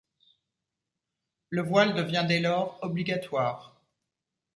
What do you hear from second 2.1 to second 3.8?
dès lors obligatoire.